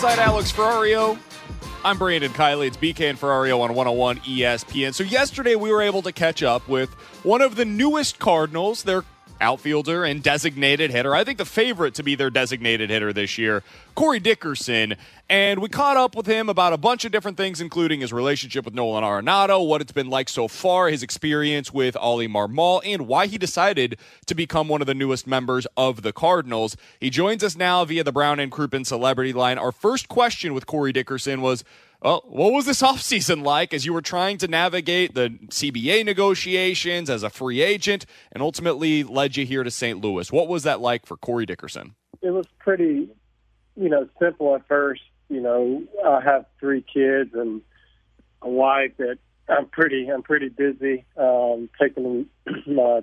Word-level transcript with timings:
Alongside 0.00 0.22
Alex 0.22 0.52
Ferrario, 0.52 1.18
I'm 1.84 1.98
Brandon 1.98 2.30
Kiley. 2.30 2.68
It's 2.68 2.76
BK 2.76 3.10
and 3.10 3.18
Ferrario 3.18 3.58
on 3.58 3.74
101 3.74 4.18
ESPN. 4.18 4.94
So 4.94 5.02
yesterday 5.02 5.56
we 5.56 5.72
were 5.72 5.82
able 5.82 6.02
to 6.02 6.12
catch 6.12 6.40
up 6.40 6.68
with 6.68 6.90
one 7.24 7.42
of 7.42 7.56
the 7.56 7.64
newest 7.64 8.20
Cardinals, 8.20 8.84
their 8.84 9.02
outfielder 9.40 10.04
and 10.04 10.22
designated 10.22 10.90
hitter. 10.90 11.14
I 11.14 11.24
think 11.24 11.38
the 11.38 11.44
favorite 11.44 11.94
to 11.94 12.02
be 12.02 12.14
their 12.14 12.30
designated 12.30 12.90
hitter 12.90 13.12
this 13.12 13.38
year, 13.38 13.62
Corey 13.94 14.20
Dickerson. 14.20 14.96
And 15.30 15.60
we 15.60 15.68
caught 15.68 15.96
up 15.96 16.16
with 16.16 16.26
him 16.26 16.48
about 16.48 16.72
a 16.72 16.78
bunch 16.78 17.04
of 17.04 17.12
different 17.12 17.36
things, 17.36 17.60
including 17.60 18.00
his 18.00 18.12
relationship 18.12 18.64
with 18.64 18.74
Nolan 18.74 19.04
Arenado, 19.04 19.66
what 19.66 19.82
it's 19.82 19.92
been 19.92 20.08
like 20.08 20.28
so 20.28 20.48
far, 20.48 20.88
his 20.88 21.02
experience 21.02 21.72
with 21.72 21.96
Oli 22.00 22.28
Marmol, 22.28 22.80
and 22.84 23.06
why 23.06 23.26
he 23.26 23.36
decided 23.36 23.98
to 24.26 24.34
become 24.34 24.68
one 24.68 24.80
of 24.80 24.86
the 24.86 24.94
newest 24.94 25.26
members 25.26 25.66
of 25.76 26.02
the 26.02 26.12
Cardinals. 26.12 26.76
He 26.98 27.10
joins 27.10 27.44
us 27.44 27.56
now 27.56 27.84
via 27.84 28.04
the 28.04 28.12
Brown 28.12 28.40
and 28.40 28.50
Crouppen 28.50 28.86
Celebrity 28.86 29.34
Line. 29.34 29.58
Our 29.58 29.72
first 29.72 30.08
question 30.08 30.54
with 30.54 30.66
Corey 30.66 30.92
Dickerson 30.92 31.42
was, 31.42 31.62
well, 32.02 32.22
what 32.26 32.52
was 32.52 32.66
this 32.66 32.82
offseason 32.90 33.44
like 33.44 33.72
as 33.74 33.84
you 33.86 33.92
were 33.92 34.02
trying 34.02 34.38
to 34.38 34.48
navigate 34.48 35.14
the 35.14 35.30
CBA 35.48 36.04
negotiations 36.04 37.10
as 37.10 37.22
a 37.22 37.30
free 37.30 37.62
agent 37.62 38.06
and 38.32 38.42
ultimately 38.42 39.04
led 39.04 39.36
you 39.36 39.44
here 39.44 39.64
to 39.64 39.70
St. 39.70 40.00
Louis? 40.00 40.30
What 40.32 40.48
was 40.48 40.62
that 40.64 40.80
like 40.80 41.06
for 41.06 41.16
Corey 41.16 41.46
Dickerson? 41.46 41.94
it 42.22 42.30
was 42.30 42.46
pretty, 42.58 43.08
you 43.76 43.88
know, 43.88 44.08
simple 44.20 44.54
at 44.54 44.66
first. 44.66 45.02
You 45.28 45.40
know, 45.40 45.82
I 46.04 46.20
have 46.20 46.46
three 46.58 46.82
kids 46.82 47.30
and 47.34 47.60
a 48.42 48.48
wife 48.48 48.92
that 48.98 49.18
I'm 49.48 49.66
pretty, 49.66 50.08
I'm 50.08 50.22
pretty 50.22 50.48
busy. 50.48 51.04
Um, 51.16 51.68
taking 51.80 52.26
my 52.66 53.00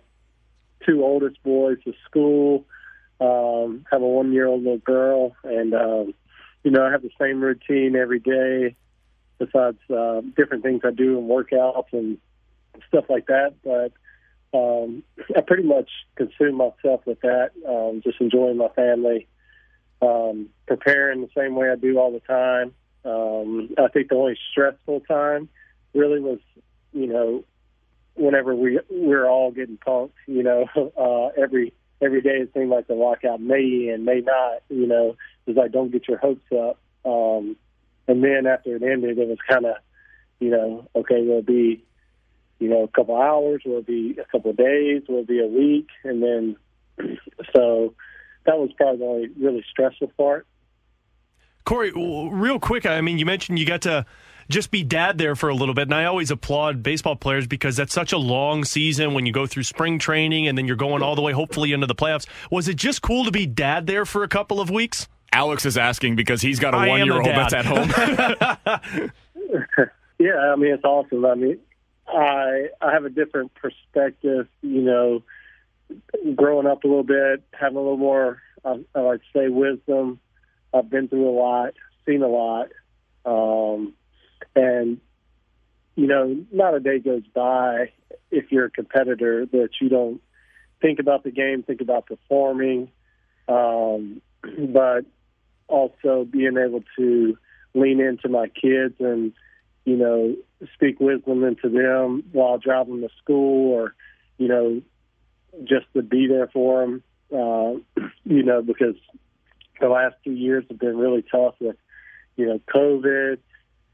two 0.86 1.04
oldest 1.04 1.42
boys 1.44 1.78
to 1.86 1.94
school. 2.06 2.66
Um, 3.22 3.86
have 3.92 4.02
a 4.02 4.08
one 4.08 4.34
year 4.34 4.48
old 4.48 4.64
little 4.64 4.78
girl, 4.80 5.36
and 5.44 5.74
um, 5.74 6.14
you 6.64 6.72
know, 6.72 6.86
I 6.86 6.92
have 6.92 7.02
the 7.02 7.12
same 7.20 7.40
routine 7.42 7.96
every 7.96 8.20
day. 8.20 8.76
Besides 9.38 9.78
uh, 9.90 10.22
different 10.36 10.64
things 10.64 10.82
I 10.86 10.92
do 10.92 11.18
and 11.18 11.30
workouts 11.30 11.92
and 11.92 12.18
stuff 12.88 13.06
like 13.10 13.28
that, 13.28 13.56
but 13.64 13.92
um, 14.56 15.04
I 15.36 15.42
pretty 15.42 15.64
much 15.64 15.90
consume 16.16 16.56
myself 16.56 17.02
with 17.06 17.20
that. 17.22 17.52
Um, 17.68 18.02
just 18.04 18.22
enjoying 18.22 18.58
my 18.58 18.70
family, 18.70 19.28
um, 20.02 20.50
preparing 20.68 21.22
the 21.22 21.30
same 21.36 21.56
way 21.56 21.70
I 21.70 21.76
do 21.76 21.98
all 21.98 22.12
the 22.12 22.20
time. 22.22 22.74
Um, 23.04 23.76
I 23.78 23.88
think 23.90 24.10
the 24.10 24.16
only 24.16 24.38
stressful 24.52 25.02
time 25.02 25.50
really 25.94 26.20
was, 26.20 26.40
you 26.94 27.08
know, 27.08 27.44
whenever 28.16 28.56
we 28.56 28.80
we're 28.90 29.28
all 29.28 29.52
getting 29.52 29.78
punked. 29.78 30.12
You 30.28 30.44
know, 30.44 30.66
uh, 30.98 31.42
every 31.42 31.74
every 32.02 32.22
day 32.22 32.38
it 32.38 32.52
seemed 32.54 32.70
like 32.70 32.88
the 32.88 32.96
lockout 32.96 33.42
may 33.42 33.90
and 33.94 34.06
may 34.06 34.22
not. 34.22 34.64
You 34.70 34.88
know, 34.88 35.16
it's 35.46 35.58
like 35.58 35.72
don't 35.72 35.92
get 35.92 36.08
your 36.08 36.18
hopes 36.18 36.52
up. 36.52 36.80
Um, 37.06 37.56
and 38.08 38.24
then 38.24 38.46
after 38.46 38.76
it 38.76 38.84
ended, 38.84 39.18
it 39.18 39.28
was 39.28 39.38
kind 39.48 39.66
of, 39.66 39.76
you 40.40 40.50
know, 40.50 40.88
okay, 40.96 41.22
will 41.22 41.42
be, 41.42 41.84
you 42.60 42.70
know, 42.70 42.84
a 42.84 42.88
couple 42.88 43.20
hours? 43.20 43.62
Will 43.66 43.82
be 43.82 44.18
a 44.20 44.26
couple 44.32 44.52
of 44.52 44.58
days? 44.58 45.04
Will 45.08 45.26
be 45.26 45.40
a 45.40 45.48
week? 45.48 45.88
And 46.04 46.22
then, 46.22 46.58
so 47.56 47.94
that 48.46 48.58
was 48.58 48.72
probably 48.78 48.98
the 48.98 49.06
only 49.06 49.30
really 49.40 49.66
stressful 49.70 50.12
part. 50.18 50.46
Corey, 51.66 51.92
real 51.92 52.60
quick, 52.60 52.86
I 52.86 53.02
mean, 53.02 53.18
you 53.18 53.26
mentioned 53.26 53.58
you 53.58 53.66
got 53.66 53.82
to 53.82 54.06
just 54.50 54.70
be 54.70 54.84
dad 54.84 55.18
there 55.18 55.36
for 55.36 55.50
a 55.50 55.56
little 55.56 55.74
bit, 55.74 55.88
and 55.88 55.96
I 55.96 56.06
always 56.06 56.30
applaud 56.30 56.84
baseball 56.84 57.16
players 57.16 57.48
because 57.48 57.76
that's 57.76 57.94
such 57.94 58.14
a 58.14 58.18
long 58.20 58.64
season 58.64 59.16
when 59.16 59.26
you 59.26 59.32
go 59.32 59.48
through 59.48 59.64
spring 59.64 59.98
training 59.98 60.48
and 60.48 60.56
then 60.56 60.68
you're 60.68 60.76
going 60.76 61.02
all 61.02 61.16
the 61.16 61.24
way, 61.24 61.32
hopefully, 61.32 61.74
into 61.74 61.88
the 61.88 61.96
playoffs. 61.96 62.28
Was 62.52 62.68
it 62.68 62.76
just 62.76 63.02
cool 63.02 63.26
to 63.26 63.32
be 63.32 63.48
dad 63.48 63.88
there 63.88 64.06
for 64.06 64.24
a 64.24 64.28
couple 64.28 64.62
of 64.62 64.70
weeks? 64.70 65.08
Alex 65.36 65.66
is 65.66 65.78
asking 65.78 66.16
because 66.16 66.42
he's 66.42 66.60
got 66.60 66.74
a 66.74 66.78
I 66.78 66.88
one-year-old 66.88 67.26
that's 67.26 67.54
at 67.54 67.66
home. 67.66 67.90
yeah, 70.18 70.38
I 70.38 70.56
mean 70.56 70.74
it's 70.74 70.86
awesome. 70.86 71.26
I 71.26 71.36
mean, 71.36 71.60
I 72.08 72.70
I 72.82 72.94
have 72.94 73.04
a 73.04 73.10
different 73.10 73.54
perspective. 73.54 74.48
You 74.62 74.82
know, 74.82 75.24
growing 76.36 76.68
up 76.68 76.86
a 76.86 76.88
little 76.88 77.04
bit, 77.04 77.44
having 77.52 77.76
a 77.76 77.82
little 77.82 77.98
more, 77.98 78.42
I, 78.64 78.80
I 78.96 79.00
like 79.02 79.20
to 79.20 79.26
say, 79.38 79.50
wisdom. 79.50 80.22
I've 80.74 80.90
been 80.90 81.10
through 81.10 81.30
a 81.30 81.36
lot, 81.38 81.74
seen 82.06 82.22
a 82.22 82.30
lot, 82.30 82.70
um, 83.26 83.94
and 84.56 85.02
you 85.96 86.08
know, 86.08 86.46
not 86.50 86.76
a 86.76 86.80
day 86.80 87.00
goes 87.00 87.24
by 87.34 87.92
if 88.32 88.54
you're 88.54 88.66
a 88.66 88.72
competitor 88.72 89.46
that 89.48 89.70
you 89.82 89.90
don't 89.90 90.22
think 90.82 91.00
about 91.00 91.26
the 91.26 91.32
game, 91.32 91.62
think 91.64 91.82
about 91.82 92.06
performing, 92.06 92.90
um, 93.50 94.22
but 94.42 95.06
also 95.68 96.26
being 96.30 96.58
able 96.58 96.84
to 96.98 97.38
lean 97.74 98.00
into 98.00 98.30
my 98.30 98.48
kids 98.48 98.96
and 99.00 99.34
you 99.84 99.98
know 99.98 100.36
speak 100.74 101.00
wisdom 101.00 101.44
into 101.44 101.70
them 101.70 102.24
while 102.32 102.58
driving 102.58 103.02
to 103.02 103.10
school 103.22 103.74
or 103.74 103.96
you 104.38 104.48
know 104.48 104.82
just 105.64 105.86
to 105.94 106.02
be 106.02 106.28
there 106.28 106.48
for 106.48 106.82
them 106.82 107.04
uh, 107.34 107.74
you 108.24 108.44
know 108.44 108.62
because 108.62 108.96
the 109.80 109.88
last 109.88 110.16
two 110.24 110.32
years 110.32 110.64
have 110.70 110.80
been 110.80 110.98
really 110.98 111.24
tough 111.24 111.56
with 111.60 111.78
you 112.36 112.46
know 112.46 112.60
covid. 112.74 113.40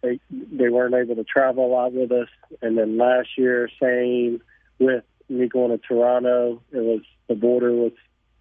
They 0.01 0.19
they 0.31 0.69
weren't 0.69 0.95
able 0.95 1.15
to 1.15 1.23
travel 1.23 1.65
a 1.65 1.71
lot 1.71 1.93
with 1.93 2.11
us. 2.11 2.27
And 2.61 2.77
then 2.77 2.97
last 2.97 3.29
year 3.37 3.69
same 3.79 4.41
with 4.79 5.03
me 5.29 5.47
going 5.47 5.71
to 5.71 5.77
toronto. 5.77 6.61
It 6.71 6.79
was 6.79 7.01
the 7.27 7.35
border 7.35 7.71
was 7.71 7.91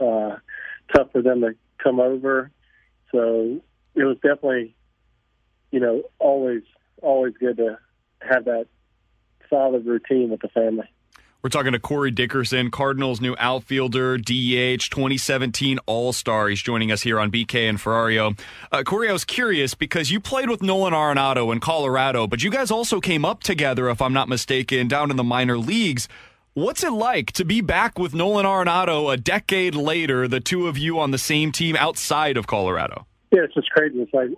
uh 0.00 0.36
tough 0.94 1.12
for 1.12 1.22
them 1.22 1.42
to 1.42 1.54
come 1.82 2.00
over 2.00 2.50
so 3.12 3.60
it 3.94 4.04
was 4.04 4.16
definitely 4.16 4.75
you 5.71 5.81
know, 5.81 6.03
always 6.19 6.62
always 7.03 7.34
good 7.38 7.56
to 7.56 7.78
have 8.21 8.44
that 8.44 8.66
solid 9.48 9.86
routine 9.86 10.30
with 10.30 10.41
the 10.41 10.48
family. 10.48 10.86
We're 11.42 11.48
talking 11.48 11.72
to 11.72 11.78
Corey 11.78 12.10
Dickerson, 12.10 12.71
Cardinals' 12.71 13.18
new 13.18 13.34
outfielder, 13.39 14.18
DH, 14.18 14.91
2017 14.91 15.78
All 15.86 16.12
Star. 16.12 16.48
He's 16.48 16.60
joining 16.60 16.92
us 16.92 17.01
here 17.01 17.18
on 17.18 17.30
BK 17.30 17.66
and 17.66 17.78
Ferrario. 17.78 18.39
Uh, 18.71 18.83
Corey, 18.83 19.09
I 19.09 19.12
was 19.12 19.24
curious 19.24 19.74
because 19.74 20.10
you 20.10 20.21
played 20.21 20.51
with 20.51 20.62
Nolan 20.62 20.92
Arenado 20.92 21.51
in 21.51 21.60
Colorado, 21.60 22.27
but 22.27 22.42
you 22.42 22.51
guys 22.51 22.71
also 22.71 23.01
came 23.01 23.24
up 23.24 23.42
together, 23.42 23.89
if 23.89 24.03
I'm 24.03 24.12
not 24.12 24.28
mistaken, 24.28 24.86
down 24.86 25.10
in 25.10 25.16
the 25.16 25.24
minor 25.24 25.57
leagues. 25.57 26.09
What's 26.54 26.82
it 26.82 26.92
like 26.92 27.30
to 27.32 27.44
be 27.44 27.60
back 27.60 27.97
with 27.97 28.12
Nolan 28.12 28.44
Arenado 28.44 29.12
a 29.12 29.16
decade 29.16 29.76
later, 29.76 30.26
the 30.26 30.41
two 30.41 30.66
of 30.66 30.76
you 30.76 30.98
on 30.98 31.12
the 31.12 31.18
same 31.18 31.52
team 31.52 31.76
outside 31.76 32.36
of 32.36 32.48
Colorado? 32.48 33.06
Yeah, 33.30 33.42
it's 33.44 33.54
just 33.54 33.70
crazy. 33.70 34.00
It's 34.00 34.12
like 34.12 34.30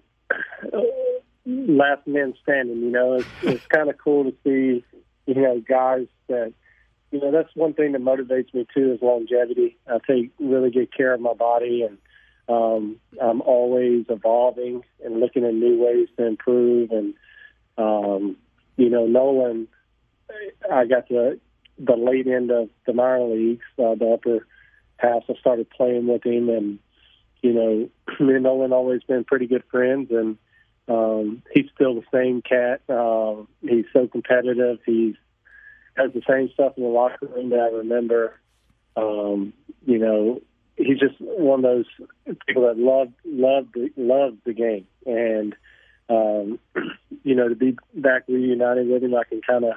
last 1.47 2.07
man 2.07 2.35
standing. 2.43 2.83
You 2.83 2.91
know, 2.91 3.15
it's, 3.15 3.27
it's 3.43 3.67
kind 3.69 3.89
of 3.89 3.97
cool 3.97 4.25
to 4.25 4.35
see. 4.45 4.85
You 5.25 5.41
know, 5.41 5.61
guys 5.67 6.07
that 6.29 6.53
you 7.13 7.21
know 7.21 7.31
that's 7.31 7.49
one 7.55 7.73
thing 7.73 7.93
that 7.93 8.03
motivates 8.03 8.53
me 8.53 8.67
too 8.75 8.93
is 8.93 9.01
longevity. 9.01 9.79
I 9.89 9.99
take 10.07 10.33
really 10.39 10.71
good 10.71 10.95
care 10.95 11.15
of 11.15 11.21
my 11.21 11.33
body, 11.33 11.83
and 11.83 11.97
um, 12.47 12.97
I'm 13.23 13.41
always 13.41 14.05
evolving 14.11 14.83
and 15.03 15.19
looking 15.19 15.47
at 15.47 15.55
new 15.55 15.83
ways 15.83 16.09
to 16.19 16.27
improve. 16.27 16.91
And 16.91 17.15
um, 17.79 18.37
you 18.77 18.91
know, 18.91 19.07
Nolan, 19.07 19.69
I 20.71 20.85
got 20.85 21.09
to 21.09 21.41
the 21.85 21.97
late 21.97 22.27
end 22.27 22.51
of 22.51 22.69
the 22.87 22.93
minor 22.93 23.25
leagues, 23.25 23.65
uh, 23.79 23.95
the 23.95 24.13
upper 24.15 24.47
half. 24.97 25.25
I 25.29 25.35
started 25.41 25.71
playing 25.71 26.07
with 26.07 26.25
him, 26.25 26.49
and 26.49 26.79
you 27.43 27.53
know, 27.53 27.89
me 28.25 28.35
and 28.35 28.45
Nolan 28.45 28.73
always 28.73 29.03
been 29.03 29.25
pretty 29.25 29.47
good 29.47 29.65
friends, 29.71 30.11
and 30.11 30.39
um, 30.89 31.43
he's 31.53 31.67
still 31.75 31.95
the 31.95 32.05
same 32.13 32.43
cat. 32.43 32.83
Um, 32.89 33.49
he's 33.61 33.87
so 33.93 34.07
competitive. 34.07 34.79
He's 34.87 35.15
has 35.97 36.13
the 36.13 36.23
same 36.29 36.51
stuff 36.55 36.73
in 36.77 36.85
the 36.85 36.89
locker 36.89 37.27
room 37.27 37.51
that 37.51 37.61
I 37.61 37.77
remember. 37.77 38.39
Um, 38.97 39.53
you 39.85 39.99
know, 39.99 40.41
he's 40.77 40.99
just 40.99 41.21
one 41.21 41.59
of 41.59 41.63
those 41.63 42.37
people 42.47 42.63
that 42.63 42.79
love 42.79 43.09
love 43.25 43.67
love 43.97 44.37
the 44.45 44.53
game, 44.53 44.87
and 45.07 45.55
um, 46.09 46.59
you 47.25 47.35
know, 47.35 47.49
to 47.49 47.55
be 47.55 47.77
back 47.95 48.25
reunited 48.29 48.89
with 48.89 49.03
him, 49.03 49.15
I 49.15 49.25
can 49.25 49.41
kind 49.43 49.65
of, 49.65 49.75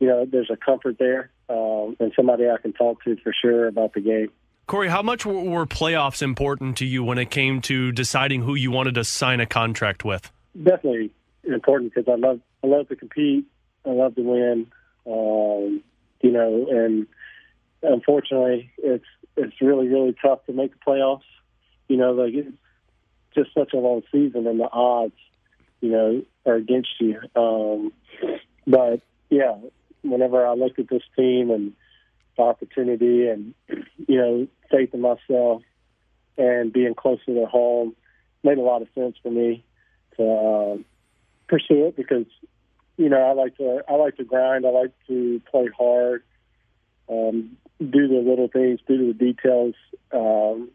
you 0.00 0.08
know, 0.08 0.26
there's 0.30 0.50
a 0.50 0.56
comfort 0.56 0.96
there, 0.98 1.30
um, 1.48 1.96
and 2.00 2.12
somebody 2.16 2.48
I 2.48 2.56
can 2.60 2.72
talk 2.72 3.02
to 3.04 3.16
for 3.16 3.32
sure 3.32 3.68
about 3.68 3.94
the 3.94 4.00
game. 4.00 4.30
Corey, 4.66 4.88
how 4.88 5.02
much 5.02 5.26
were 5.26 5.66
playoffs 5.66 6.22
important 6.22 6.78
to 6.78 6.86
you 6.86 7.04
when 7.04 7.18
it 7.18 7.30
came 7.30 7.60
to 7.62 7.92
deciding 7.92 8.42
who 8.42 8.54
you 8.54 8.70
wanted 8.70 8.94
to 8.94 9.04
sign 9.04 9.40
a 9.40 9.46
contract 9.46 10.04
with? 10.04 10.32
Definitely 10.56 11.10
important 11.44 11.92
because 11.94 12.10
I 12.10 12.16
love 12.16 12.40
I 12.62 12.68
love 12.68 12.88
to 12.88 12.96
compete. 12.96 13.44
I 13.84 13.90
love 13.90 14.14
to 14.14 14.22
win. 14.22 14.66
Um, 15.06 15.82
you 16.22 16.32
know, 16.32 16.66
and 16.70 17.06
unfortunately, 17.82 18.70
it's 18.78 19.04
it's 19.36 19.60
really 19.60 19.88
really 19.88 20.14
tough 20.20 20.44
to 20.46 20.52
make 20.52 20.72
the 20.72 20.78
playoffs. 20.86 21.20
You 21.88 21.98
know, 21.98 22.12
like 22.12 22.32
it's 22.32 22.56
just 23.34 23.52
such 23.52 23.74
a 23.74 23.78
long 23.78 24.02
season, 24.10 24.46
and 24.46 24.58
the 24.58 24.70
odds, 24.72 25.12
you 25.82 25.90
know, 25.90 26.22
are 26.46 26.54
against 26.54 27.00
you. 27.00 27.20
Um, 27.36 27.92
but 28.66 29.00
yeah, 29.28 29.56
whenever 30.04 30.46
I 30.46 30.54
looked 30.54 30.78
at 30.78 30.88
this 30.88 31.02
team 31.16 31.50
and 31.50 31.72
the 32.36 32.42
opportunity, 32.42 33.28
and 33.28 33.54
you 34.06 34.18
know, 34.18 34.46
faith 34.70 34.92
in 34.92 35.00
myself, 35.00 35.62
and 36.36 36.72
being 36.72 36.94
closer 36.94 37.26
to 37.26 37.46
home, 37.46 37.94
made 38.42 38.58
a 38.58 38.62
lot 38.62 38.82
of 38.82 38.88
sense 38.94 39.16
for 39.22 39.30
me 39.30 39.64
to 40.16 40.22
uh, 40.22 40.76
pursue 41.48 41.86
it 41.86 41.96
because 41.96 42.26
you 42.96 43.08
know 43.08 43.20
I 43.20 43.32
like 43.32 43.56
to 43.56 43.82
I 43.88 43.94
like 43.94 44.16
to 44.16 44.24
grind. 44.24 44.66
I 44.66 44.70
like 44.70 44.92
to 45.08 45.40
play 45.50 45.68
hard. 45.76 46.22
Um, 47.08 47.56
do 47.80 48.08
the 48.08 48.22
little 48.26 48.48
things, 48.48 48.80
do 48.86 49.12
the 49.12 49.12
details 49.12 49.74
um, 50.12 50.70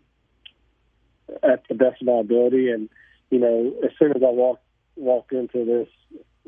at 1.41 1.63
the 1.67 1.75
best 1.75 2.01
of 2.01 2.07
my 2.07 2.19
ability. 2.19 2.69
And 2.69 2.89
you 3.29 3.39
know, 3.39 3.73
as 3.83 3.91
soon 3.97 4.11
as 4.11 4.21
I 4.21 4.29
walked 4.29 4.63
walked 4.95 5.31
into 5.31 5.65
this 5.65 5.87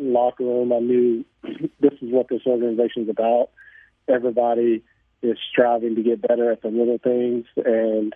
locker 0.01 0.43
room, 0.43 0.73
I 0.73 0.79
knew 0.79 1.25
this 1.79 1.93
is 2.01 2.11
what 2.11 2.27
this 2.29 2.41
organization 2.45 3.03
is 3.03 3.09
about. 3.09 3.49
Everybody 4.07 4.83
is 5.21 5.37
striving 5.51 5.95
to 5.95 6.03
get 6.03 6.21
better 6.21 6.51
at 6.51 6.61
the 6.61 6.69
little 6.69 6.97
things 6.97 7.45
and 7.57 8.13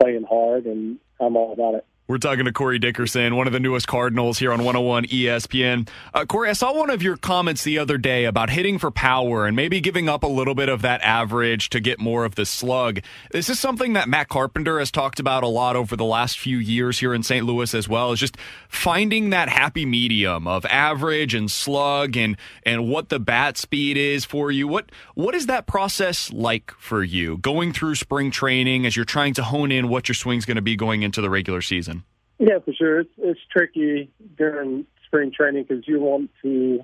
playing 0.00 0.24
hard, 0.24 0.66
and 0.66 0.98
I'm 1.20 1.36
all 1.36 1.52
about 1.52 1.74
it. 1.74 1.86
We're 2.08 2.18
talking 2.18 2.44
to 2.44 2.52
Corey 2.52 2.78
Dickerson, 2.78 3.34
one 3.34 3.48
of 3.48 3.52
the 3.52 3.58
newest 3.58 3.88
Cardinals 3.88 4.38
here 4.38 4.52
on 4.52 4.60
101 4.60 5.06
ESPN. 5.06 5.88
Uh, 6.14 6.24
Corey, 6.24 6.48
I 6.48 6.52
saw 6.52 6.72
one 6.72 6.88
of 6.88 7.02
your 7.02 7.16
comments 7.16 7.64
the 7.64 7.80
other 7.80 7.98
day 7.98 8.26
about 8.26 8.48
hitting 8.48 8.78
for 8.78 8.92
power 8.92 9.44
and 9.44 9.56
maybe 9.56 9.80
giving 9.80 10.08
up 10.08 10.22
a 10.22 10.28
little 10.28 10.54
bit 10.54 10.68
of 10.68 10.82
that 10.82 11.02
average 11.02 11.68
to 11.70 11.80
get 11.80 11.98
more 11.98 12.24
of 12.24 12.36
the 12.36 12.46
slug. 12.46 13.00
This 13.32 13.50
is 13.50 13.58
something 13.58 13.94
that 13.94 14.08
Matt 14.08 14.28
Carpenter 14.28 14.78
has 14.78 14.92
talked 14.92 15.18
about 15.18 15.42
a 15.42 15.48
lot 15.48 15.74
over 15.74 15.96
the 15.96 16.04
last 16.04 16.38
few 16.38 16.58
years 16.58 17.00
here 17.00 17.12
in 17.12 17.24
St. 17.24 17.44
Louis 17.44 17.74
as 17.74 17.88
well, 17.88 18.12
is 18.12 18.20
just 18.20 18.36
finding 18.68 19.30
that 19.30 19.48
happy 19.48 19.84
medium 19.84 20.46
of 20.46 20.64
average 20.66 21.34
and 21.34 21.50
slug 21.50 22.16
and, 22.16 22.36
and 22.62 22.88
what 22.88 23.08
the 23.08 23.18
bat 23.18 23.56
speed 23.56 23.96
is 23.96 24.24
for 24.24 24.52
you. 24.52 24.68
What, 24.68 24.92
what 25.14 25.34
is 25.34 25.46
that 25.46 25.66
process 25.66 26.32
like 26.32 26.70
for 26.78 27.02
you 27.02 27.38
going 27.38 27.72
through 27.72 27.96
spring 27.96 28.30
training 28.30 28.86
as 28.86 28.94
you're 28.94 29.04
trying 29.04 29.34
to 29.34 29.42
hone 29.42 29.72
in 29.72 29.88
what 29.88 30.06
your 30.08 30.14
swing's 30.14 30.44
going 30.44 30.54
to 30.54 30.62
be 30.62 30.76
going 30.76 31.02
into 31.02 31.20
the 31.20 31.28
regular 31.28 31.60
season? 31.60 31.95
Yeah, 32.38 32.58
for 32.64 32.72
sure. 32.72 33.00
It's, 33.00 33.10
it's 33.18 33.40
tricky 33.50 34.10
during 34.36 34.86
spring 35.06 35.32
training 35.32 35.64
because 35.68 35.86
you 35.86 36.00
want 36.00 36.30
to, 36.42 36.80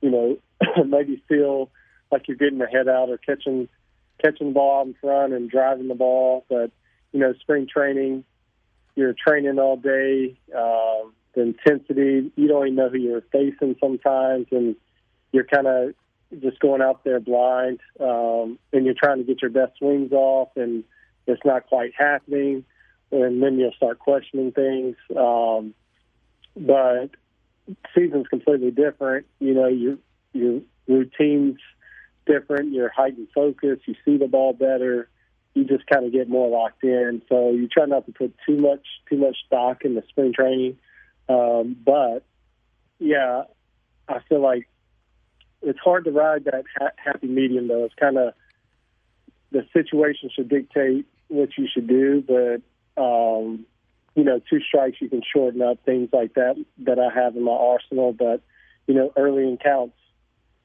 you 0.00 0.10
know, 0.10 0.38
maybe 0.84 1.22
feel 1.28 1.70
like 2.12 2.28
you're 2.28 2.36
getting 2.36 2.58
the 2.58 2.66
head 2.66 2.88
out 2.88 3.08
or 3.08 3.18
catching 3.18 3.68
catching 4.22 4.48
the 4.48 4.52
ball 4.54 4.80
out 4.80 4.86
in 4.86 4.94
front 4.94 5.32
and 5.32 5.50
driving 5.50 5.88
the 5.88 5.94
ball. 5.94 6.44
But 6.48 6.70
you 7.12 7.20
know, 7.20 7.34
spring 7.40 7.66
training, 7.70 8.24
you're 8.94 9.14
training 9.14 9.58
all 9.58 9.76
day. 9.76 10.38
Uh, 10.56 11.08
the 11.34 11.42
intensity, 11.42 12.30
you 12.36 12.48
don't 12.48 12.66
even 12.66 12.76
know 12.76 12.88
who 12.88 12.98
you're 12.98 13.22
facing 13.32 13.76
sometimes, 13.80 14.46
and 14.52 14.76
you're 15.32 15.44
kind 15.44 15.66
of 15.66 15.94
just 16.40 16.58
going 16.60 16.80
out 16.80 17.04
there 17.04 17.20
blind, 17.20 17.80
um, 18.00 18.58
and 18.72 18.86
you're 18.86 18.94
trying 18.94 19.18
to 19.18 19.24
get 19.24 19.42
your 19.42 19.50
best 19.50 19.76
swings 19.78 20.12
off, 20.12 20.48
and 20.56 20.82
it's 21.26 21.42
not 21.44 21.66
quite 21.66 21.92
happening 21.96 22.64
and 23.12 23.42
then 23.42 23.58
you'll 23.58 23.72
start 23.72 23.98
questioning 23.98 24.52
things. 24.52 24.96
Um, 25.16 25.74
but 26.56 27.10
season's 27.94 28.26
completely 28.28 28.70
different. 28.70 29.26
You 29.38 29.54
know, 29.54 29.68
your 29.68 29.98
your 30.32 30.60
routine's 30.88 31.58
different. 32.26 32.72
Your 32.72 32.88
heightened 32.88 33.28
focus. 33.34 33.78
You 33.86 33.94
see 34.04 34.16
the 34.16 34.28
ball 34.28 34.52
better. 34.52 35.08
You 35.54 35.64
just 35.64 35.86
kind 35.86 36.04
of 36.04 36.12
get 36.12 36.28
more 36.28 36.48
locked 36.48 36.84
in. 36.84 37.22
So 37.28 37.50
you 37.50 37.68
try 37.68 37.86
not 37.86 38.06
to 38.06 38.12
put 38.12 38.34
too 38.46 38.56
much 38.56 38.84
too 39.08 39.16
much 39.16 39.36
stock 39.46 39.84
in 39.84 39.94
the 39.94 40.02
spring 40.08 40.32
training. 40.32 40.78
Um, 41.28 41.76
but 41.84 42.24
yeah, 42.98 43.44
I 44.08 44.20
feel 44.28 44.40
like 44.40 44.68
it's 45.62 45.78
hard 45.78 46.04
to 46.04 46.10
ride 46.10 46.44
that 46.44 46.64
ha- 46.78 46.90
happy 46.96 47.26
medium. 47.26 47.68
Though 47.68 47.84
it's 47.84 47.94
kind 47.94 48.18
of 48.18 48.34
the 49.50 49.66
situation 49.72 50.30
should 50.34 50.48
dictate 50.48 51.06
what 51.28 51.50
you 51.56 51.66
should 51.72 51.88
do, 51.88 52.22
but 52.26 52.62
um, 52.96 53.66
you 54.14 54.24
know, 54.24 54.40
two 54.50 54.60
strikes 54.60 55.00
you 55.00 55.08
can 55.08 55.22
shorten 55.22 55.62
up 55.62 55.78
things 55.84 56.08
like 56.12 56.34
that 56.34 56.56
that 56.78 56.98
I 56.98 57.12
have 57.14 57.36
in 57.36 57.42
my 57.42 57.52
arsenal. 57.52 58.12
But 58.12 58.42
you 58.86 58.94
know, 58.94 59.12
early 59.16 59.42
in 59.42 59.58
counts, 59.58 59.96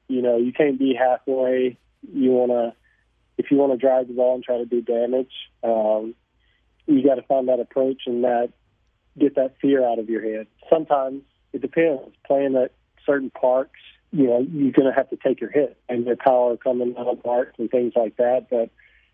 you 0.08 0.22
know, 0.22 0.36
you 0.36 0.52
can't 0.52 0.78
be 0.78 0.94
halfway. 0.94 1.76
You 2.12 2.30
want 2.30 2.52
to, 2.52 2.74
if 3.38 3.50
you 3.50 3.56
want 3.56 3.72
to 3.72 3.78
drive 3.78 4.08
the 4.08 4.14
ball 4.14 4.34
and 4.34 4.44
try 4.44 4.58
to 4.58 4.66
do 4.66 4.80
damage, 4.80 5.32
um, 5.62 6.14
you 6.86 7.04
got 7.04 7.16
to 7.16 7.22
find 7.22 7.48
that 7.48 7.60
approach 7.60 8.02
and 8.06 8.24
that 8.24 8.52
get 9.18 9.34
that 9.36 9.54
fear 9.60 9.86
out 9.86 9.98
of 9.98 10.08
your 10.08 10.22
head. 10.22 10.46
Sometimes 10.70 11.22
it 11.52 11.60
depends. 11.60 12.14
Playing 12.26 12.56
at 12.56 12.72
certain 13.04 13.30
parks, 13.30 13.80
you 14.10 14.26
know, 14.26 14.46
you're 14.50 14.72
going 14.72 14.88
to 14.88 14.94
have 14.94 15.10
to 15.10 15.16
take 15.16 15.40
your 15.40 15.50
hit 15.50 15.76
and 15.88 16.06
the 16.06 16.16
power 16.16 16.56
coming 16.56 16.94
out 16.98 17.06
of 17.06 17.22
parks 17.22 17.54
and 17.58 17.70
things 17.70 17.92
like 17.94 18.16
that. 18.16 18.48
But 18.50 18.70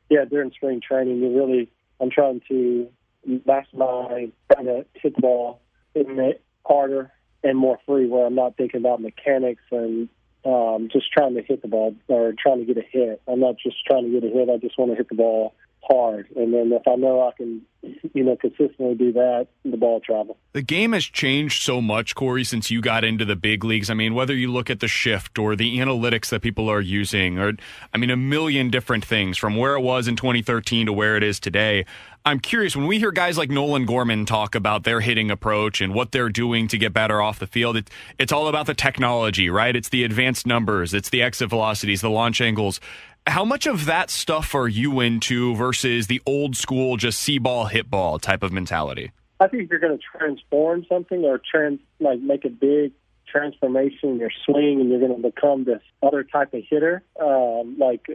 yeah, 0.09 0.25
during 0.25 0.53
spring 0.53 0.81
training, 0.81 1.19
you 1.19 1.37
really, 1.37 1.71
I'm 2.01 2.11
trying 2.11 2.41
to 2.49 2.89
maximize 3.27 4.33
trying 4.53 4.67
to 4.67 4.85
hit 4.95 5.15
the 5.15 5.21
ball 5.21 5.61
hitting 5.95 6.19
it 6.19 6.43
harder 6.65 7.11
and 7.43 7.57
more 7.57 7.79
free, 7.87 8.07
where 8.07 8.27
I'm 8.27 8.35
not 8.35 8.57
thinking 8.57 8.81
about 8.81 9.01
mechanics 9.01 9.63
and 9.71 10.09
um, 10.45 10.89
just 10.93 11.11
trying 11.13 11.35
to 11.35 11.43
hit 11.43 11.63
the 11.63 11.69
ball 11.69 11.95
or 12.09 12.33
trying 12.41 12.59
to 12.59 12.65
get 12.65 12.83
a 12.83 12.87
hit. 12.89 13.21
I'm 13.27 13.41
not 13.41 13.57
just 13.57 13.85
trying 13.87 14.05
to 14.05 14.21
get 14.21 14.29
a 14.29 14.33
hit. 14.33 14.51
I 14.51 14.57
just 14.57 14.79
want 14.79 14.91
to 14.93 14.97
hit 14.97 15.09
the 15.09 15.15
ball 15.15 15.55
hard. 15.83 16.29
And 16.37 16.53
then 16.53 16.73
if 16.73 16.87
I 16.87 16.97
know 16.97 17.27
I 17.27 17.33
can, 17.37 17.63
you 17.83 18.25
know, 18.25 18.37
consistently 18.37 18.95
do 18.95 19.13
that, 19.13 19.49
the 19.65 19.77
ball 19.77 20.01
travel. 20.01 20.37
The 20.53 20.63
game 20.63 20.93
has 20.93 21.05
changed 21.05 21.63
so 21.63 21.81
much, 21.81 22.15
Corey, 22.15 22.45
since 22.45 22.71
you 22.71 22.81
got 22.81 23.05
into 23.05 23.25
the 23.25 23.37
big 23.37 23.65
leagues. 23.65 23.91
I 23.91 23.95
mean, 23.95 24.15
whether 24.15 24.35
you 24.35 24.53
look 24.53 24.71
at 24.71 24.81
the 24.81 24.89
shift 24.89 25.39
or 25.39 25.57
the 25.57 25.79
analytics 25.79 26.29
that 26.31 26.43
people 26.43 26.69
are 26.69 26.81
using, 26.81 27.39
or 27.39 27.53
I 27.95 27.99
mean, 27.99 28.11
a 28.11 28.17
million 28.17 28.71
different 28.71 29.05
things 29.05 29.39
from 29.39 29.57
where 29.57 29.75
it 29.75 29.81
was 29.81 30.09
in 30.09 30.17
2013 30.17 30.87
to 30.87 30.93
where 30.93 31.17
it 31.17 31.23
is 31.23 31.41
today. 31.41 31.85
I'm 32.25 32.41
curious 32.41 32.77
when 32.77 32.87
we 32.87 32.99
hear 32.99 33.13
guys 33.13 33.39
like 33.39 33.49
Nolan 33.49 33.87
Gorman 33.87 34.27
talk 34.27 34.55
about 34.55 34.85
their 34.85 35.01
hitting 35.01 35.31
approach 35.31 35.81
and 35.81 35.95
what 35.95 36.13
they're 36.13 36.29
doing 36.29 36.69
to 36.69 36.77
get 36.77 36.93
better 36.93 37.23
off 37.23 37.39
the 37.39 37.47
field. 37.47 37.77
It, 37.77 37.89
it's 38.19 38.33
all 38.33 38.49
about 38.49 38.67
the 38.67 38.75
technology, 38.75 39.49
right? 39.49 39.75
It's 39.75 39.89
the 39.89 40.05
advanced 40.05 40.47
numbers, 40.47 40.93
it's 40.93 41.09
the 41.09 41.23
exit 41.23 41.49
velocities, 41.49 42.03
the 42.03 42.11
launch 42.11 42.41
angles. 42.43 42.81
How 43.29 43.45
much 43.45 43.67
of 43.67 43.85
that 43.85 44.09
stuff 44.09 44.55
are 44.55 44.69
you 44.69 45.01
into 45.01 45.55
versus 45.55 46.07
the 46.07 46.23
old 46.25 46.57
school, 46.57 46.97
just 46.97 47.19
see 47.19 47.39
ball, 47.39 47.67
hit 47.67 47.91
ball 47.91 48.19
type 48.19 48.43
of 48.43 48.53
mentality? 48.53 49.13
I 49.39 49.49
think 49.49 49.65
if 49.65 49.71
you're 49.71 49.79
going 49.79 49.99
to 49.99 50.19
transform 50.19 50.87
something 50.89 51.23
or 51.25 51.39
trans, 51.39 51.79
like 52.01 52.21
make 52.21 52.47
a 52.47 52.49
big 52.49 52.93
transformation 53.31 54.09
in 54.13 54.19
your 54.19 54.31
swing, 54.47 54.81
and 54.81 54.89
you're 54.89 54.99
going 54.99 55.15
to 55.15 55.31
become 55.31 55.65
this 55.65 55.83
other 56.03 56.25
type 56.25 56.55
of 56.55 56.63
hitter, 56.71 57.03
um, 57.21 57.77
like 57.79 58.07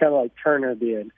kind 0.00 0.14
of 0.14 0.22
like 0.22 0.32
Turner 0.42 0.74
did, 0.74 1.10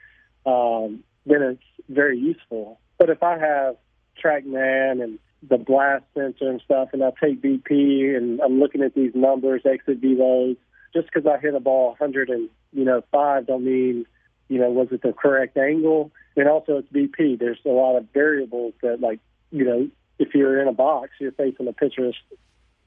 um, 0.44 1.04
then 1.24 1.42
it's 1.42 1.62
very 1.88 2.18
useful. 2.18 2.80
But 2.98 3.10
if 3.10 3.22
I 3.22 3.38
have 3.38 3.76
TrackMan 4.22 5.04
and 5.04 5.20
the 5.48 5.56
blast 5.56 6.04
sensor 6.14 6.50
and 6.50 6.60
stuff, 6.64 6.88
and 6.92 7.04
I 7.04 7.12
take 7.22 7.40
BP 7.40 8.16
and 8.16 8.40
I'm 8.40 8.58
looking 8.58 8.82
at 8.82 8.96
these 8.96 9.12
numbers, 9.14 9.62
exit 9.64 10.00
velos, 10.00 10.56
just 10.96 11.12
because 11.12 11.26
I 11.26 11.38
hit 11.38 11.54
a 11.54 11.60
ball 11.60 11.88
100 11.88 12.30
and 12.30 12.48
you 12.72 12.84
know 12.84 13.02
five 13.12 13.46
don't 13.46 13.64
mean 13.64 14.06
you 14.48 14.58
know 14.58 14.70
was 14.70 14.88
it 14.90 15.02
the 15.02 15.12
correct 15.12 15.56
angle. 15.58 16.10
And 16.36 16.48
also 16.48 16.78
it's 16.78 16.88
BP. 16.88 17.38
There's 17.38 17.58
a 17.64 17.70
lot 17.70 17.96
of 17.96 18.06
variables 18.14 18.74
that 18.82 19.00
like 19.00 19.20
you 19.50 19.64
know 19.64 19.88
if 20.18 20.34
you're 20.34 20.60
in 20.62 20.68
a 20.68 20.72
box, 20.72 21.10
you're 21.20 21.32
facing 21.32 21.68
a 21.68 21.72
pitcher 21.72 22.06
that's 22.06 22.40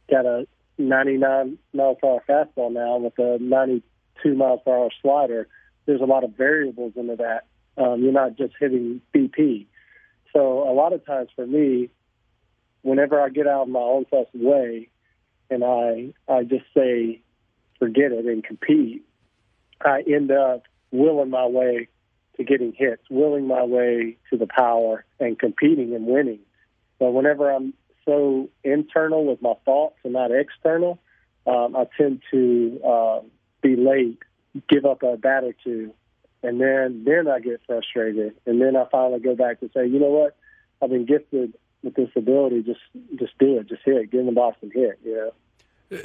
got 0.09 0.25
a 0.25 0.47
99 0.79 1.57
miles 1.73 1.97
per 2.01 2.07
hour 2.07 2.23
fastball 2.27 2.71
now 2.71 2.97
with 2.97 3.17
a 3.19 3.37
92 3.39 4.33
miles 4.33 4.61
per 4.65 4.75
hour 4.75 4.89
slider. 5.01 5.47
There's 5.85 6.01
a 6.01 6.05
lot 6.05 6.23
of 6.23 6.35
variables 6.35 6.93
into 6.95 7.17
that. 7.17 7.45
Um, 7.77 8.01
you're 8.01 8.11
not 8.11 8.37
just 8.37 8.53
hitting 8.59 9.01
BP. 9.13 9.67
So 10.33 10.69
a 10.69 10.73
lot 10.73 10.93
of 10.93 11.05
times 11.05 11.29
for 11.35 11.45
me, 11.45 11.89
whenever 12.81 13.21
I 13.21 13.29
get 13.29 13.47
out 13.47 13.63
of 13.63 13.69
my 13.69 13.79
own 13.79 14.05
self 14.09 14.27
way 14.33 14.89
and 15.49 15.63
I 15.63 16.13
I 16.31 16.43
just 16.43 16.65
say 16.75 17.21
forget 17.79 18.11
it 18.11 18.25
and 18.25 18.43
compete, 18.43 19.05
I 19.83 20.03
end 20.07 20.31
up 20.31 20.63
willing 20.91 21.29
my 21.29 21.45
way 21.45 21.87
to 22.37 22.43
getting 22.43 22.73
hits, 22.73 23.03
willing 23.09 23.47
my 23.47 23.63
way 23.63 24.17
to 24.29 24.37
the 24.37 24.47
power 24.47 25.05
and 25.19 25.37
competing 25.37 25.93
and 25.93 26.05
winning. 26.05 26.39
But 26.99 27.11
whenever 27.11 27.51
I'm 27.51 27.73
so 28.05 28.49
internal 28.63 29.25
with 29.25 29.41
my 29.41 29.53
thoughts 29.65 29.95
and 30.03 30.13
not 30.13 30.31
external, 30.31 30.99
um, 31.45 31.75
I 31.75 31.85
tend 31.97 32.21
to 32.31 32.79
uh, 32.85 33.19
be 33.61 33.75
late, 33.75 34.19
give 34.69 34.85
up 34.85 35.03
a 35.03 35.17
bat 35.17 35.43
or 35.43 35.53
two, 35.63 35.93
and 36.43 36.59
then 36.61 37.03
then 37.05 37.27
I 37.27 37.39
get 37.39 37.61
frustrated, 37.67 38.35
and 38.45 38.61
then 38.61 38.75
I 38.75 38.85
finally 38.89 39.19
go 39.19 39.35
back 39.35 39.59
to 39.59 39.69
say, 39.73 39.87
you 39.87 39.99
know 39.99 40.07
what, 40.07 40.37
I've 40.81 40.89
been 40.89 41.05
gifted 41.05 41.53
with 41.83 41.95
this 41.95 42.09
ability. 42.15 42.63
Just 42.63 42.79
just 43.17 43.37
do 43.37 43.57
it, 43.57 43.67
just 43.67 43.81
hit, 43.83 44.11
Get 44.11 44.21
in 44.21 44.25
the 44.25 44.31
box 44.31 44.57
and 44.61 44.71
hit. 44.71 44.99
You 45.03 45.15
know. 45.15 45.31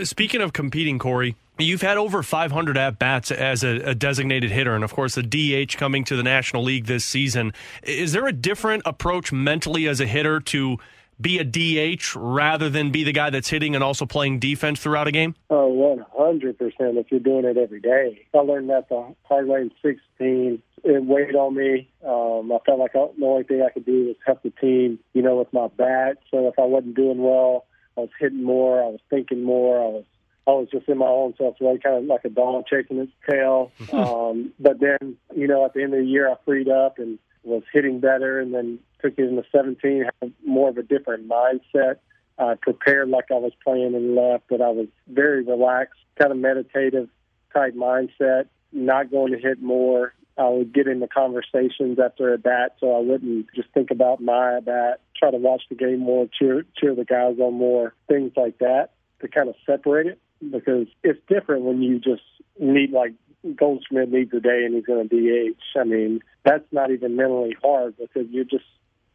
Speaking 0.03 0.41
of 0.41 0.55
competing, 0.55 0.99
Corey, 0.99 1.37
you've 1.59 1.83
had 1.83 1.99
over 1.99 2.23
500 2.23 2.79
at 2.79 2.99
bats 2.99 3.31
as 3.31 3.63
a, 3.63 3.91
a, 3.91 3.95
designated 3.95 4.51
hitter, 4.51 4.75
and 4.75 4.83
of 4.83 4.95
course, 4.95 5.15
the 5.15 5.23
DH 5.23 5.77
coming 5.77 6.05
to 6.05 6.17
the 6.17 6.23
National 6.23 6.63
League 6.63 6.87
this 6.87 7.05
season. 7.05 7.53
Is 7.83 8.13
there 8.13 8.27
a 8.27 8.33
different 8.33 8.83
approach 8.87 9.31
mentally 9.31 9.87
as 9.87 10.01
a 10.01 10.07
hitter 10.07 10.41
to 10.41 10.79
be 11.21 11.39
a 11.39 11.45
DH 11.45 12.17
rather 12.17 12.71
than 12.71 12.93
be 12.93 13.05
the 13.05 13.13
guy 13.13 13.29
that's 13.29 13.49
hitting 13.49 13.75
and 13.75 13.85
also 13.85 14.07
playing 14.07 14.39
defense 14.39 14.81
throughout 14.81 15.07
a 15.07 15.13
game? 15.13 15.35
Oh, 15.51 16.03
100% 16.19 16.55
if 16.57 17.07
you're 17.11 17.21
doing 17.21 17.45
it 17.45 17.59
every 17.59 17.81
day. 17.81 18.27
I 18.35 18.39
learned 18.39 18.71
that 18.71 18.89
the 18.89 19.15
hard 19.25 19.47
way 19.47 19.61
in 19.61 19.71
16. 19.83 20.63
It 20.83 21.05
weighed 21.05 21.35
on 21.35 21.55
me. 21.55 21.91
Um, 22.07 22.51
I 22.53 22.59
felt 22.65 22.79
like 22.79 22.95
the 22.95 23.13
only 23.23 23.45
thing 23.45 23.63
I 23.63 23.71
could 23.71 23.85
do 23.85 24.07
was 24.07 24.17
help 24.25 24.43
the 24.43 24.51
team, 24.51 24.99
you 25.13 25.21
know, 25.21 25.37
with 25.37 25.53
my 25.53 25.69
bat. 25.69 26.19
So 26.31 26.49
if 26.49 26.59
I 26.59 26.65
wasn't 26.65 26.97
doing 26.97 27.23
well, 27.23 27.67
I 27.97 28.03
was 28.03 28.11
hitting 28.19 28.43
more, 28.43 28.83
I 28.83 28.89
was 28.89 29.01
thinking 29.11 29.43
more, 29.43 29.81
I 29.81 29.87
was 29.87 30.05
I 30.47 30.51
was 30.51 30.69
just 30.71 30.89
in 30.89 30.99
my 30.99 31.07
own 31.07 31.35
self 31.39 31.59
way, 31.61 31.79
kind 31.79 31.97
of 31.97 32.05
like 32.05 32.25
a 32.25 32.29
dog 32.29 32.67
chasing 32.67 32.99
its 32.99 33.13
tail. 33.29 33.73
um, 33.93 34.53
but 34.61 34.79
then, 34.79 35.17
you 35.35 35.49
know, 35.49 35.65
at 35.65 35.73
the 35.73 35.83
end 35.83 35.95
of 35.95 36.01
the 36.01 36.07
year, 36.07 36.31
I 36.31 36.35
freed 36.45 36.69
up 36.69 36.99
and 36.99 37.19
was 37.45 37.63
hitting 37.73 38.01
better, 38.01 38.41
and 38.41 38.53
then 38.53 38.79
took 39.01 39.19
it 39.19 39.29
into 39.29 39.45
17, 39.53 40.05
had 40.21 40.33
more 40.45 40.69
of 40.69 40.79
a 40.79 40.83
different 40.83 41.29
mindset. 41.29 41.97
I 42.39 42.55
prepared 42.61 43.09
like 43.09 43.27
I 43.31 43.35
was 43.35 43.53
playing 43.63 43.95
in 43.95 44.17
left, 44.17 44.45
but 44.49 44.61
I 44.61 44.71
was 44.71 44.89
very 45.09 45.43
relaxed, 45.45 46.01
kind 46.19 46.33
of 46.33 46.39
meditative 46.39 47.09
type 47.53 47.75
mindset, 47.75 48.47
not 48.73 49.11
going 49.11 49.33
to 49.33 49.39
hit 49.39 49.63
more. 49.63 50.13
I 50.37 50.49
would 50.49 50.75
get 50.75 50.89
into 50.89 51.07
conversations 51.07 51.99
after 52.05 52.35
a 52.35 52.39
bat, 52.39 52.77
so 52.81 52.97
I 52.97 53.01
wouldn't 53.01 53.47
just 53.55 53.69
think 53.73 53.91
about 53.93 54.21
my 54.21 54.59
bat. 54.61 55.01
Try 55.17 55.31
to 55.31 55.39
watch 55.39 55.63
the 55.69 55.77
game 55.77 56.01
more, 56.01 56.29
cheer 56.39 56.65
cheer 56.77 56.95
the 56.95 57.05
guys 57.05 57.37
on 57.39 57.55
more, 57.55 57.95
things 58.09 58.33
like 58.37 58.59
that 58.59 58.91
to 59.21 59.29
kind 59.29 59.49
of 59.49 59.55
separate 59.65 60.07
it 60.07 60.21
because 60.51 60.87
it's 61.03 61.21
different 61.29 61.63
when 61.63 61.83
you 61.83 61.99
just 61.99 62.23
need 62.59 62.91
like 62.91 63.13
Goldschmidt 63.57 64.11
needs 64.11 64.33
a 64.33 64.41
day 64.41 64.65
and 64.65 64.75
he's 64.75 64.87
going 64.87 65.09
to 65.09 65.53
DH. 65.53 65.79
I 65.79 65.85
mean, 65.85 66.21
that's 66.45 66.65
not 66.73 66.91
even 66.91 67.17
mentally 67.17 67.57
hard 67.63 67.97
because 67.97 68.27
you're 68.31 68.45
just 68.45 68.65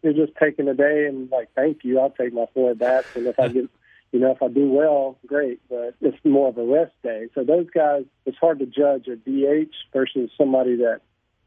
you're 0.01 0.13
just 0.13 0.33
taking 0.37 0.67
a 0.67 0.73
day 0.73 1.05
and 1.07 1.29
like, 1.31 1.49
thank 1.55 1.83
you, 1.83 1.99
I'll 1.99 2.11
take 2.11 2.33
my 2.33 2.45
four 2.53 2.73
bats, 2.75 3.07
and 3.15 3.27
if 3.27 3.39
I 3.39 3.49
get, 3.49 3.69
you 4.11 4.19
know, 4.19 4.31
if 4.31 4.41
I 4.41 4.47
do 4.47 4.69
well, 4.69 5.17
great. 5.25 5.59
But 5.69 5.95
it's 6.01 6.17
more 6.23 6.49
of 6.49 6.57
a 6.57 6.65
rest 6.65 6.93
day. 7.03 7.27
So 7.35 7.43
those 7.43 7.67
guys, 7.69 8.05
it's 8.25 8.37
hard 8.37 8.59
to 8.59 8.65
judge 8.65 9.07
a 9.07 9.15
DH 9.15 9.73
versus 9.93 10.29
somebody 10.37 10.77
that, 10.77 11.01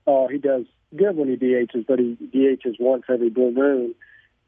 oh, 0.06 0.28
he 0.28 0.38
does 0.38 0.64
good 0.94 1.16
when 1.16 1.28
he 1.28 1.36
DHs, 1.36 1.86
but 1.86 1.98
he 1.98 2.16
DHs 2.34 2.78
once 2.78 3.04
every 3.08 3.30
blue 3.30 3.52
moon. 3.52 3.94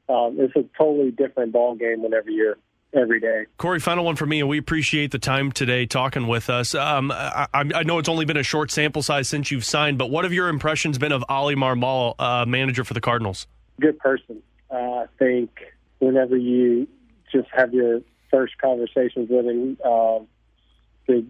Um, 0.08 0.36
it's 0.38 0.54
a 0.56 0.64
totally 0.76 1.10
different 1.10 1.52
ball 1.52 1.74
game 1.74 2.02
whenever 2.02 2.30
you're 2.30 2.56
every 2.94 3.20
day. 3.20 3.46
Corey, 3.58 3.80
final 3.80 4.04
one 4.04 4.16
for 4.16 4.26
me, 4.26 4.40
and 4.40 4.48
we 4.48 4.58
appreciate 4.58 5.10
the 5.10 5.18
time 5.18 5.52
today 5.52 5.86
talking 5.86 6.26
with 6.26 6.48
us. 6.48 6.74
Um, 6.74 7.10
I, 7.10 7.46
I, 7.52 7.82
know 7.82 7.98
it's 7.98 8.08
only 8.08 8.24
been 8.24 8.36
a 8.36 8.42
short 8.42 8.70
sample 8.70 9.02
size 9.02 9.28
since 9.28 9.50
you've 9.50 9.64
signed, 9.64 9.98
but 9.98 10.10
what 10.10 10.24
have 10.24 10.32
your 10.32 10.48
impressions 10.48 10.98
been 10.98 11.12
of 11.12 11.24
Oli 11.28 11.56
Marmol, 11.56 12.14
uh, 12.18 12.44
manager 12.46 12.84
for 12.84 12.94
the 12.94 13.00
Cardinals? 13.00 13.46
Good 13.80 13.98
person. 13.98 14.42
Uh, 14.70 14.74
I 14.76 15.06
think 15.18 15.50
whenever 15.98 16.36
you 16.36 16.86
just 17.32 17.48
have 17.52 17.74
your 17.74 18.00
first 18.30 18.58
conversations 18.58 19.28
with 19.30 19.46
him, 19.46 19.76
uh, 19.84 20.20
the 21.06 21.24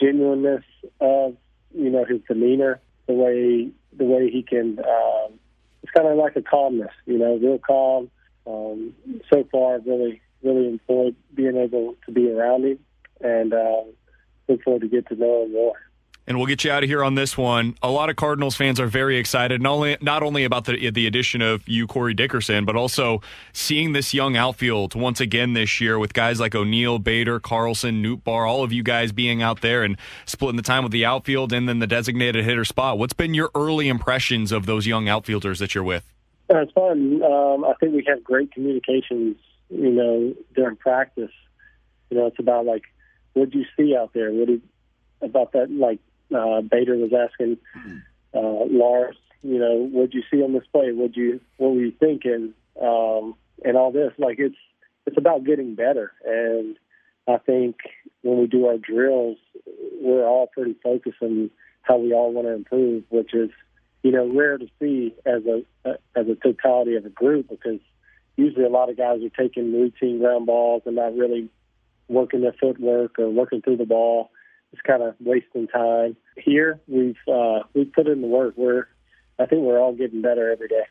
genuineness 0.00 0.64
of 1.00 1.36
you 1.74 1.90
know 1.90 2.04
his 2.04 2.20
demeanor, 2.26 2.80
the 3.06 3.12
way 3.12 3.70
the 3.96 4.04
way 4.04 4.30
he 4.30 4.42
can, 4.42 4.78
um, 4.78 5.32
it's 5.82 5.92
kind 5.92 6.08
of 6.08 6.16
like 6.16 6.36
a 6.36 6.42
calmness, 6.42 6.92
you 7.06 7.18
know, 7.18 7.36
real 7.36 7.58
calm. 7.58 8.10
Um, 8.48 8.94
so 9.30 9.46
far, 9.52 9.74
I've 9.74 9.86
really 9.86 10.20
really 10.42 10.68
enjoyed 10.68 11.16
being 11.34 11.56
able 11.56 11.96
to 12.06 12.12
be 12.12 12.30
around 12.30 12.64
him, 12.64 12.78
and 13.20 13.52
uh, 13.52 13.82
look 14.48 14.62
forward 14.62 14.82
to 14.82 14.88
get 14.88 15.08
to 15.08 15.16
know 15.16 15.44
him 15.44 15.52
more. 15.52 15.74
And 16.26 16.36
we'll 16.36 16.46
get 16.46 16.62
you 16.62 16.70
out 16.70 16.82
of 16.82 16.90
here 16.90 17.02
on 17.02 17.14
this 17.14 17.38
one. 17.38 17.74
A 17.82 17.90
lot 17.90 18.10
of 18.10 18.16
Cardinals 18.16 18.54
fans 18.54 18.78
are 18.78 18.86
very 18.86 19.16
excited, 19.16 19.62
not 19.62 19.72
only 19.72 19.96
not 20.02 20.22
only 20.22 20.44
about 20.44 20.66
the 20.66 20.90
the 20.90 21.06
addition 21.06 21.40
of 21.40 21.66
you, 21.66 21.86
Corey 21.86 22.12
Dickerson, 22.12 22.66
but 22.66 22.76
also 22.76 23.22
seeing 23.54 23.92
this 23.92 24.12
young 24.12 24.36
outfield 24.36 24.94
once 24.94 25.20
again 25.20 25.54
this 25.54 25.80
year 25.80 25.98
with 25.98 26.12
guys 26.12 26.38
like 26.38 26.54
O'Neill, 26.54 26.98
Bader, 26.98 27.40
Carlson, 27.40 28.02
Nootbaar, 28.02 28.46
all 28.46 28.62
of 28.62 28.74
you 28.74 28.82
guys 28.82 29.10
being 29.10 29.40
out 29.42 29.62
there 29.62 29.82
and 29.82 29.96
splitting 30.26 30.58
the 30.58 30.62
time 30.62 30.82
with 30.82 30.92
the 30.92 31.06
outfield 31.06 31.50
and 31.50 31.66
then 31.66 31.78
the 31.78 31.86
designated 31.86 32.44
hitter 32.44 32.66
spot. 32.66 32.98
What's 32.98 33.14
been 33.14 33.32
your 33.32 33.50
early 33.54 33.88
impressions 33.88 34.52
of 34.52 34.66
those 34.66 34.86
young 34.86 35.08
outfielders 35.08 35.58
that 35.60 35.74
you're 35.74 35.82
with? 35.82 36.12
Uh, 36.50 36.58
it's 36.60 36.72
fun. 36.72 37.22
Um, 37.22 37.64
I 37.64 37.74
think 37.78 37.94
we 37.94 38.04
have 38.08 38.24
great 38.24 38.52
communications 38.52 39.36
you 39.70 39.90
know, 39.90 40.34
during 40.54 40.76
practice. 40.76 41.30
You 42.10 42.18
know, 42.18 42.26
it's 42.26 42.38
about 42.38 42.64
like, 42.66 42.84
what 43.34 43.50
do 43.50 43.58
you 43.58 43.66
see 43.76 43.96
out 43.96 44.12
there? 44.14 44.32
What 44.32 44.48
did 44.48 44.62
about 45.20 45.52
that? 45.52 45.70
Like 45.70 46.00
uh, 46.34 46.62
Bader 46.62 46.96
was 46.96 47.12
asking 47.12 47.58
uh, 48.34 48.64
Lars, 48.66 49.16
you 49.42 49.58
know, 49.58 49.88
what 49.90 50.10
did 50.10 50.14
you 50.14 50.22
see 50.30 50.42
on 50.42 50.52
display? 50.52 50.92
What 50.92 51.16
you 51.16 51.40
what 51.58 51.74
were 51.74 51.80
you 51.80 51.92
thinking? 51.92 52.54
Um, 52.80 53.34
and 53.64 53.76
all 53.76 53.92
this, 53.92 54.12
like 54.18 54.38
it's 54.38 54.56
it's 55.06 55.18
about 55.18 55.44
getting 55.44 55.74
better. 55.74 56.12
And 56.24 56.76
I 57.28 57.38
think 57.38 57.76
when 58.22 58.38
we 58.38 58.46
do 58.46 58.66
our 58.66 58.78
drills, 58.78 59.36
we're 60.00 60.26
all 60.26 60.46
pretty 60.46 60.76
focused 60.82 61.18
on 61.20 61.50
how 61.82 61.98
we 61.98 62.12
all 62.12 62.32
want 62.32 62.46
to 62.46 62.54
improve, 62.54 63.04
which 63.10 63.34
is 63.34 63.50
you 64.08 64.14
know 64.14 64.26
rare 64.26 64.56
to 64.56 64.66
see 64.80 65.14
as 65.26 65.42
a 65.44 65.62
as 66.16 66.26
a 66.28 66.34
totality 66.34 66.96
of 66.96 67.04
a 67.04 67.10
group 67.10 67.50
because 67.50 67.78
usually 68.36 68.64
a 68.64 68.70
lot 68.70 68.88
of 68.88 68.96
guys 68.96 69.20
are 69.22 69.42
taking 69.42 69.70
routine 69.70 70.18
ground 70.18 70.46
balls 70.46 70.80
and 70.86 70.96
not 70.96 71.14
really 71.14 71.50
working 72.08 72.40
their 72.40 72.54
footwork 72.58 73.18
or 73.18 73.28
working 73.28 73.60
through 73.60 73.76
the 73.76 73.84
ball. 73.84 74.30
It's 74.72 74.80
kind 74.80 75.02
of 75.02 75.14
wasting 75.20 75.68
time. 75.68 76.16
Here, 76.38 76.80
we've 76.88 77.18
uh, 77.30 77.64
we've 77.74 77.92
put 77.92 78.06
in 78.06 78.22
the 78.22 78.28
work. 78.28 78.54
We're 78.56 78.88
I 79.38 79.44
think 79.44 79.60
we're 79.60 79.78
all 79.78 79.92
getting 79.92 80.22
better 80.22 80.50
every 80.50 80.68
day. 80.68 80.86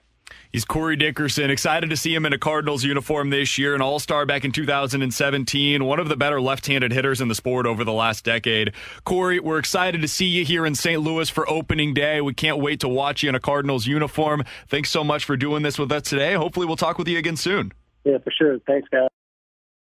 He's 0.51 0.65
Corey 0.65 0.95
Dickerson. 0.95 1.49
Excited 1.49 1.89
to 1.89 1.97
see 1.97 2.15
him 2.15 2.25
in 2.25 2.33
a 2.33 2.37
Cardinals 2.37 2.83
uniform 2.83 3.29
this 3.29 3.57
year, 3.57 3.75
an 3.75 3.81
all 3.81 3.99
star 3.99 4.25
back 4.25 4.45
in 4.45 4.51
2017, 4.51 5.83
one 5.83 5.99
of 5.99 6.09
the 6.09 6.15
better 6.15 6.39
left 6.39 6.67
handed 6.67 6.91
hitters 6.91 7.19
in 7.19 7.27
the 7.27 7.35
sport 7.35 7.65
over 7.65 7.83
the 7.83 7.93
last 7.93 8.23
decade. 8.23 8.71
Corey, 9.03 9.39
we're 9.39 9.59
excited 9.59 10.01
to 10.01 10.07
see 10.07 10.25
you 10.25 10.45
here 10.45 10.65
in 10.65 10.75
St. 10.75 11.01
Louis 11.01 11.29
for 11.29 11.49
opening 11.49 11.93
day. 11.93 12.21
We 12.21 12.33
can't 12.33 12.59
wait 12.59 12.79
to 12.79 12.87
watch 12.87 13.23
you 13.23 13.29
in 13.29 13.35
a 13.35 13.39
Cardinals 13.39 13.87
uniform. 13.87 14.43
Thanks 14.67 14.89
so 14.89 15.03
much 15.03 15.25
for 15.25 15.35
doing 15.35 15.63
this 15.63 15.77
with 15.77 15.91
us 15.91 16.03
today. 16.03 16.33
Hopefully, 16.33 16.65
we'll 16.65 16.77
talk 16.77 16.97
with 16.97 17.07
you 17.07 17.17
again 17.17 17.37
soon. 17.37 17.71
Yeah, 18.05 18.17
for 18.19 18.31
sure. 18.31 18.59
Thanks, 18.65 18.87
guys. 18.89 19.09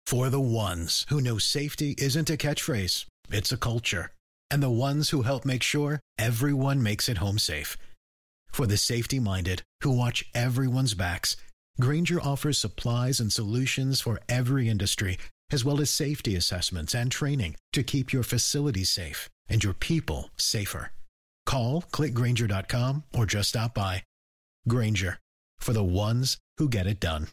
For 0.05 0.29
the 0.29 0.41
ones 0.41 1.05
who 1.09 1.21
know 1.21 1.37
safety 1.37 1.95
isn't 1.97 2.29
a 2.29 2.35
catchphrase, 2.35 3.05
it's 3.29 3.51
a 3.53 3.57
culture, 3.57 4.11
and 4.49 4.61
the 4.61 4.69
ones 4.69 5.11
who 5.11 5.21
help 5.21 5.45
make 5.45 5.63
sure 5.63 6.01
everyone 6.17 6.83
makes 6.83 7.07
it 7.07 7.19
home 7.19 7.39
safe. 7.39 7.77
For 8.51 8.67
the 8.67 8.77
safety 8.77 9.19
minded 9.19 9.63
who 9.81 9.91
watch 9.91 10.25
everyone's 10.35 10.93
backs, 10.93 11.35
Grainger 11.79 12.21
offers 12.21 12.57
supplies 12.57 13.19
and 13.19 13.31
solutions 13.31 14.01
for 14.01 14.19
every 14.27 14.69
industry, 14.69 15.17
as 15.51 15.65
well 15.65 15.81
as 15.81 15.89
safety 15.89 16.35
assessments 16.35 16.93
and 16.93 17.11
training 17.11 17.55
to 17.73 17.83
keep 17.83 18.13
your 18.13 18.23
facilities 18.23 18.89
safe 18.89 19.29
and 19.49 19.63
your 19.63 19.73
people 19.73 20.29
safer. 20.37 20.91
Call 21.45 21.81
clickgrainger.com 21.81 23.03
or 23.13 23.25
just 23.25 23.49
stop 23.49 23.73
by. 23.73 24.03
Grainger 24.67 25.17
for 25.59 25.73
the 25.73 25.83
ones 25.83 26.37
who 26.57 26.67
get 26.69 26.87
it 26.87 26.99
done. 26.99 27.27